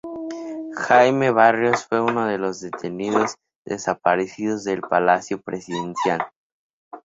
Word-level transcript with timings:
Jaime 0.77 1.29
Barrios 1.29 1.85
fue 1.85 2.01
uno 2.01 2.25
de 2.25 2.39
los 2.39 2.59
detenidos 2.59 3.35
desaparecidos 3.65 4.63
del 4.63 4.81
Palacio 4.81 5.39
Presidencial. 5.39 6.25